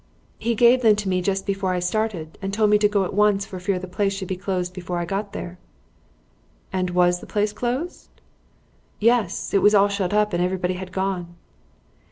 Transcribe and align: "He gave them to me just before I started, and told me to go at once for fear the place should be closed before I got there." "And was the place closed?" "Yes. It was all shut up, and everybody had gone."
"He 0.39 0.55
gave 0.55 0.81
them 0.81 0.95
to 0.95 1.07
me 1.07 1.21
just 1.21 1.45
before 1.45 1.75
I 1.75 1.79
started, 1.79 2.39
and 2.41 2.51
told 2.51 2.71
me 2.71 2.79
to 2.79 2.87
go 2.89 3.05
at 3.05 3.13
once 3.13 3.45
for 3.45 3.59
fear 3.59 3.77
the 3.77 3.87
place 3.87 4.11
should 4.13 4.27
be 4.29 4.35
closed 4.35 4.73
before 4.73 4.97
I 4.97 5.05
got 5.05 5.31
there." 5.33 5.59
"And 6.73 6.89
was 6.89 7.19
the 7.19 7.27
place 7.27 7.53
closed?" 7.53 8.09
"Yes. 8.99 9.53
It 9.53 9.61
was 9.61 9.75
all 9.75 9.89
shut 9.89 10.11
up, 10.11 10.33
and 10.33 10.43
everybody 10.43 10.73
had 10.73 10.91
gone." 10.91 11.35